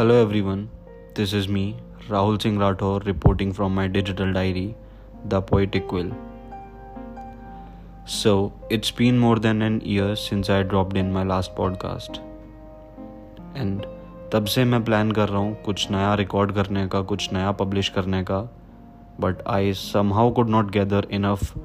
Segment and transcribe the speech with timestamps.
[0.00, 0.62] Hello everyone
[1.16, 1.74] this is me
[2.10, 4.74] Rahul Singh Rathore reporting from my digital diary
[5.26, 6.12] the poetic will
[8.06, 12.20] so it's been more than an year since I dropped in my last podcast
[13.56, 13.82] and
[14.32, 17.88] तब से मैं plan कर रहा हूँ कुछ नया record करने का, कुछ नया पब्लिश
[17.88, 18.40] करने का.
[19.20, 19.72] But I
[20.12, 21.58] somehow could not gather enough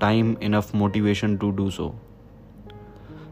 [0.00, 1.94] time enough motivation to do so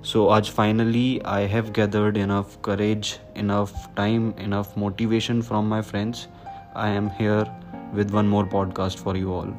[0.09, 6.29] so आज finally I have gathered enough courage enough time enough motivation from my friends
[6.77, 7.51] I am here
[7.95, 9.55] with one more podcast for you all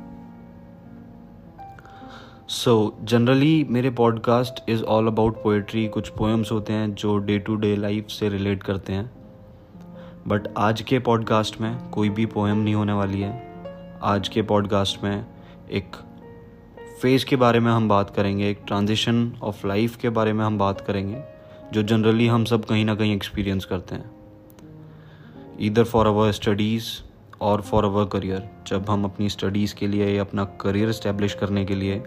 [2.47, 7.55] so generally मेरे podcast is all about poetry कुछ poems होते हैं जो day to
[7.55, 9.11] day life से relate करते हैं.
[10.27, 13.53] But आज के पॉडकास्ट में कोई भी पोएम नहीं होने वाली है.
[14.03, 15.25] आज के पॉडकास्ट में
[15.71, 15.95] एक
[17.01, 20.57] फ़ेज़ के बारे में हम बात करेंगे एक ट्रांजिशन ऑफ़ लाइफ के बारे में हम
[20.57, 21.21] बात करेंगे
[21.73, 24.09] जो जनरली हम सब कहीं ना कहीं एक्सपीरियंस करते हैं।
[25.59, 26.85] इधर फॉर अवर स्टडीज़
[27.41, 31.65] और फॉर अवर करियर जब हम अपनी स्टडीज़ के लिए या अपना करियर इस्टेब्लिश करने
[31.65, 32.03] के लिए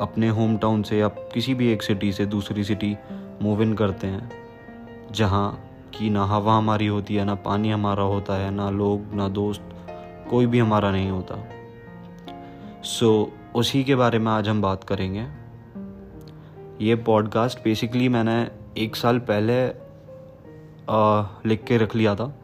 [0.00, 2.96] अपने होम टाउन से या किसी भी एक सिटी से दूसरी सिटी
[3.42, 4.30] मूव इन करते हैं
[5.12, 5.64] जहाँ
[5.98, 9.62] की ना हवा हमारी होती है ना पानी हमारा होता है ना लोग ना दोस्त
[10.30, 11.48] कोई भी हमारा नहीं होता।
[12.84, 15.26] सो so, उसी के बारे में आज हम बात करेंगे।
[16.84, 19.68] ये पॉडकास्ट बेसिकली मैंने एक साल पहले
[20.90, 22.38] आ, लिख के रख लिया था।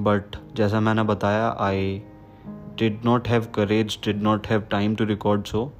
[0.00, 0.22] बट
[0.54, 2.02] जैसा मैंने बताया I
[2.48, 5.72] did not have courage did not have time to record so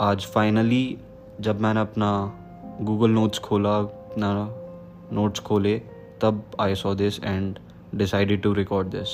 [0.00, 0.98] आज फाइनली
[1.40, 2.32] जब मैंने अपना
[2.80, 4.32] गूगल नोट्स खोला अपना
[5.16, 5.78] नोट्स खोले
[6.22, 7.58] तब I saw this and
[7.94, 9.08] decided to record this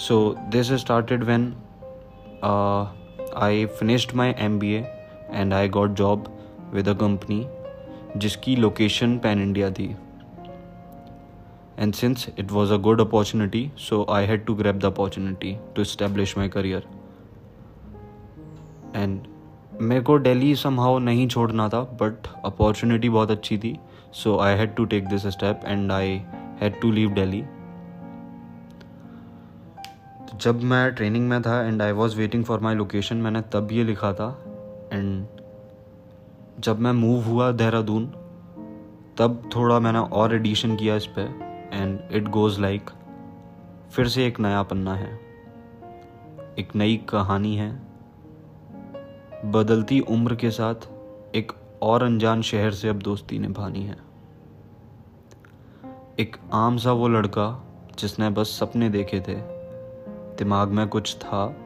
[0.00, 1.46] so this started when
[3.36, 4.74] I finished my M B
[5.30, 6.38] and I got job
[6.72, 7.46] with a company
[8.16, 9.96] जिसकी location pan India थी।
[11.78, 15.82] And since it was a good opportunity so I had to grab the opportunity to
[15.82, 16.86] establish my career
[18.96, 19.20] and
[19.80, 23.78] मेरे को daily some how नहीं छोड़ना था but opportunity बहुत अच्छी थी
[24.12, 26.22] so I had to take this step and I
[26.60, 27.44] had to leave Delhi
[30.40, 33.84] जब मैं ट्रेनिंग में था and I was waiting for my location मैंने तब ये
[33.84, 34.28] लिखा था
[34.92, 35.26] एंड
[36.60, 38.06] जब मैं मूव हुआ देहरादून,
[39.18, 42.90] तब थोड़ा मैंने और एडिशन किया इस पर एंड इट गोज़ लाइक
[43.92, 45.20] फिर से एक नया पन्ना है,
[46.58, 47.70] एक नई कहानी है,
[49.44, 50.88] बदलती उम्र के साथ
[51.34, 51.52] एक
[51.82, 53.96] और अनजान शहर से अब दोस्ती निभानी है।
[56.20, 57.66] एक आम सा वो लड़का
[57.98, 59.53] जिसने बस सपने देखे थे
[60.38, 61.56] दिमाग में कुछ था,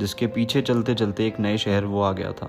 [0.00, 2.48] जिसके पीछे चलते चलते एक नए शहर वो आ गया था।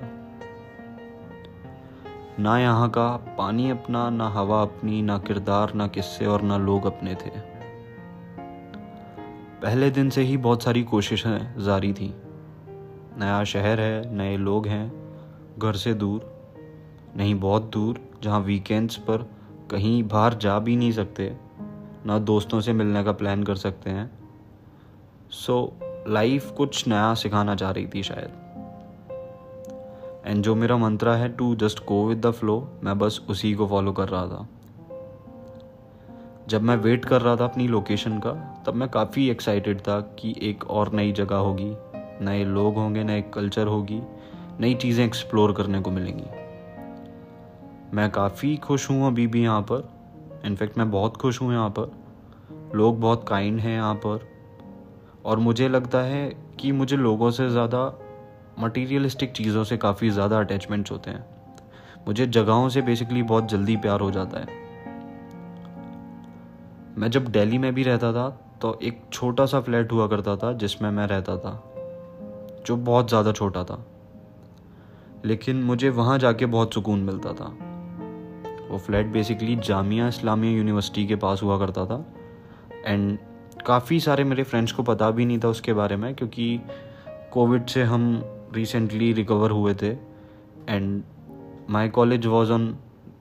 [2.40, 6.86] ना यहाँ का पानी अपना, ना हवा अपनी, ना किरदार, ना किस्से और ना लोग
[6.86, 7.56] अपने थे।
[9.62, 12.14] पहले दिन से ही बहुत सारी कोशिशें जारी थी।
[13.18, 15.16] नया शहर है, नए लोग हैं,
[15.60, 16.48] घर से दूर,
[17.16, 19.18] नहीं बहुत दूर, जहाँ वीकेंड्स पर
[19.72, 21.38] कहीं बाहर जा भी नहीं सकते,
[22.06, 24.25] ना दोस्तों से मिलने का प्लान कर सकते हैं।
[25.32, 25.74] सो
[26.08, 28.44] लाइफ कुछ नया सिखाना चाह रही थी शायद।
[30.26, 33.68] एंड जो मेरा मंत्रा है to just go with the flow मैं बस उसी को
[33.68, 34.48] फॉलो कर रहा था।
[36.48, 38.32] जब मैं वेट कर रहा था अपनी लोकेशन का,
[38.68, 41.72] तब मैं काफ़ी एक्साइटेड था कि एक और नई जगह होगी।
[42.22, 44.02] नए लोग होंगे, नए कल्चर होगी,
[44.60, 46.30] नई चीज़ें एक्सप्लोर करने को मिलेंगी।
[47.94, 49.90] मैं काफ़ी खुश हूँ अभी भी यहाँ पर।
[50.46, 51.92] इनफैक्ट मैं बहुत खुश हूँ यहाँ पर।
[52.76, 54.35] लोग बहुत काइंड हैं यहाँ पर।
[55.26, 56.28] और मुझे लगता है
[56.60, 57.82] कि मुझे लोगों से ज़्यादा
[58.60, 61.26] मटीरियलिस्टिक चीज़ों से काफ़ी ज़्यादा अटैचमेंट्स होते हैं।
[62.08, 64.64] मुझे जगहों से बेसिकली बहुत जल्दी प्यार हो जाता है।
[66.98, 68.30] मैं जब दिल्ली में भी रहता था
[68.62, 71.52] तो एक छोटा सा फ्लैट हुआ करता था, जिसमें मैं रहता था,
[72.66, 73.84] जो बहुत ज़्यादा छोटा था।
[75.26, 77.46] लेकिन मुझे वहाँ जाके बहुत सुकून मिलता था।
[78.70, 82.04] वो flat basically Jamia Islamia university के पास हुआ करता था।
[82.86, 83.18] एंड
[83.62, 86.60] काफ़ी सारे मेरे फ्रेंड्स को पता भी नहीं था उसके बारे में, क्योंकि
[87.32, 88.24] कोविड से हम
[88.56, 89.92] रिसेंटली रिकवर हुए थे
[90.70, 91.04] and
[91.70, 92.52] my college was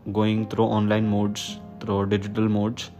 [0.09, 1.49] ongoing through online modes
[1.83, 2.91] through digital modes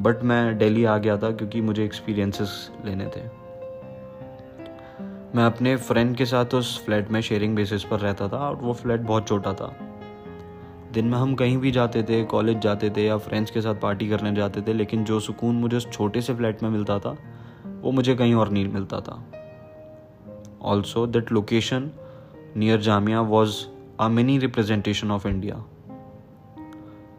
[0.00, 3.22] but मैं दिल्ली आ गया था क्योंकि मुझे एक्सपीरियंसेस लेने थे।
[5.34, 8.72] मैं अपने फ्रेंड के साथ उस फ्लैट में शेयरिंग बेसिस पर रहता था, और वो
[8.72, 9.74] फ्लैट बहुत छोटा था।
[10.92, 14.08] दिन में हम कहीं भी जाते थे कॉलेज जाते थे या फ्रेंड्स के साथ पार्टी
[14.08, 17.16] करने जाते थे, लेकिन जो सुकून मुझे उस छोटे से फ्लैट में मिलता था,
[17.82, 19.24] वो मुझे कहीं और नहीं मिलता था।
[20.62, 21.90] Also that location
[22.56, 23.56] near Jamia was
[24.00, 25.64] a mini representation of India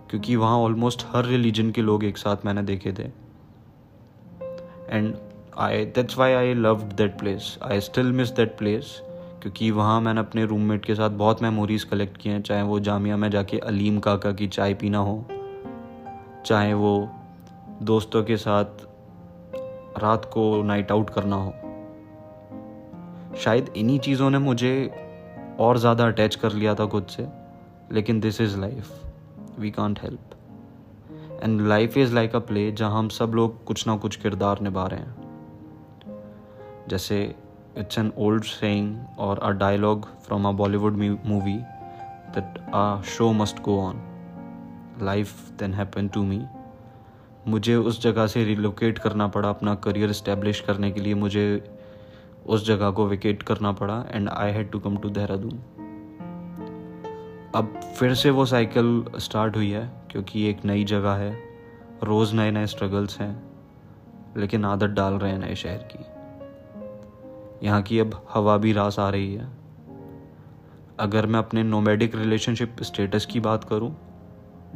[0.09, 3.03] क्योंकि वहाँ ऑलमोस्ट हर रिलीजन के लोग एक साथ मैंने देखे थे।
[4.89, 5.13] And
[5.57, 9.01] I that's why I love that place I still miss that place
[9.41, 13.17] क्योंकि वहाँ मैंने अपने रूममेट के साथ बहुत मेमोरीज़ कलेक्ट किए हैं, चाहे वो जामिया
[13.17, 15.25] में जाके अलीम काका की चाय पीना हो,
[16.45, 17.09] चाहे वो
[17.81, 18.65] दोस्तों के साथ
[19.99, 21.53] रात को नाइट आउट करना हो।
[23.37, 24.73] शायद इन्हीं चीज़ों ने मुझे
[25.59, 27.27] और ज़्यादा अटैच कर लिया था खुद से,
[27.91, 30.35] लेकिन this is life we can't help
[31.43, 34.85] and life is like a play जहाँ हम सब लोग कुछ ना कुछ किरदार निभा
[34.87, 35.15] रहे हैं।
[36.89, 37.35] जैसे
[37.77, 41.57] इट्स एन ओल्ड सेइंग और a dialogue from a Bollywood movie
[42.35, 44.01] that a show must go on
[45.01, 46.45] life then happen to me
[47.47, 51.45] मुझे उस जगह से रिलोकेट करना पड़ा, अपना करियर इस्टेब्लिश करने के लिए मुझे
[52.45, 55.59] उस जगह को विकेट करना पड़ा and I had to come to Dehradun
[57.55, 61.31] अब फिर से वो साइकिल स्टार्ट हुई है क्योंकि एक नई जगह है।
[62.03, 63.43] रोज़ नए नए स्ट्रगल्स हैं,
[64.37, 66.05] लेकिन आदत डाल रहे हैं नए शहर की।
[67.63, 69.49] यहाँ की अब हवा भी रास आ रही है।
[70.99, 73.95] अगर मैं अपने नोमेडिक रिलेशनशिप स्टेटस की बात करूँ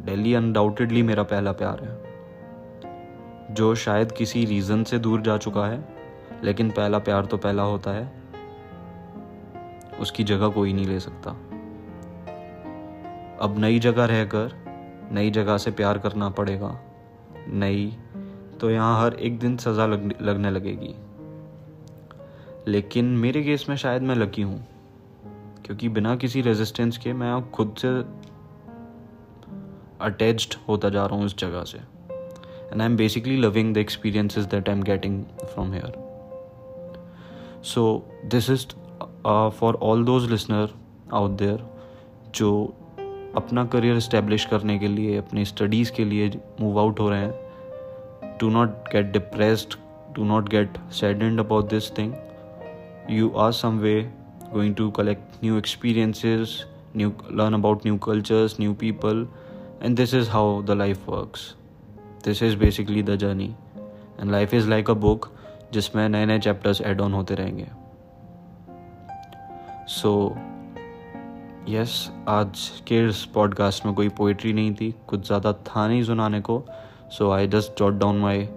[0.00, 5.84] दिल्ली अनडाउटेडली मेरा पहला प्यार है। जो शायद किसी रीज़न से दूर जा चुका है
[6.42, 8.12] लेकिन पहला प्यार तो पहला होता है।
[10.00, 11.30] उसकी जगह कोई नहीं ले सकता।
[13.40, 14.52] अब नई जगह रहकर
[15.12, 16.78] नई जगह से प्यार करना पड़ेगा।
[17.48, 17.96] नई
[18.60, 20.94] तो यहाँ हर एक दिन सज़ा लग, लगने लगेगी।
[22.68, 24.66] लेकिन मेरे केस में शायद मैं लकी हूँ।
[25.66, 27.88] क्योंकि बिना किसी रेजिस्टेंस के मैं खुद से
[30.04, 34.44] अटैच्ड होता जा रहा हूँ इस जगह से। And I am basically loving the experiences
[34.44, 35.92] that I am getting from here
[37.64, 37.86] so
[38.24, 38.66] this is
[39.58, 40.74] for all those listener
[41.14, 41.64] out there
[42.34, 42.52] जो
[43.36, 46.30] अपना करियर इस्टेब्लिश करने के लिए, अपनी स्टडीज़ के लिए
[46.60, 49.74] मूव आउट हो रहे हैं to not get depressed
[50.14, 52.14] to not get saddened about this thing
[53.08, 54.08] you are some way
[54.52, 56.64] going to collect new experiences
[56.94, 59.26] new learn about new cultures new people
[59.80, 61.54] and this is how the life works
[62.22, 63.54] this is basically the journey
[64.18, 65.32] and life is like a book
[65.72, 67.66] जिसमें नए नए chapters add on होते रहेंगे
[69.88, 70.38] so so,
[71.68, 76.02] yes yes, आज के इस podcast में कोई पोइट्री नहीं थी कुछ ज़्यादा था नहीं
[76.02, 76.62] सुनाने को
[77.18, 78.48] so I just jot down my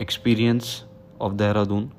[0.00, 0.84] experience
[1.20, 1.90] of Dehradun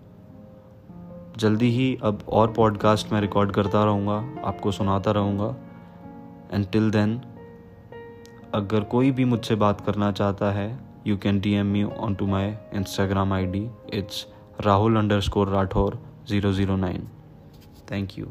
[1.40, 4.16] जल्दी ही अब और पॉडकास्ट मैं रिकॉर्ड करता रहूँगा,
[4.48, 5.56] आपको सुनाता रहूँगा।
[6.54, 7.22] एंड टिल देन
[8.54, 10.68] अगर कोई भी मुझसे बात करना चाहता है
[11.08, 14.26] you can D M me on to my Instagram I D it's
[14.62, 16.00] Rahul underscore Rathore
[16.30, 17.08] zero zero nine
[17.92, 18.28] thank you